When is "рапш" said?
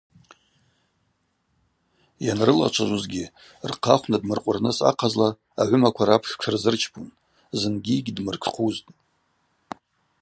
6.09-6.29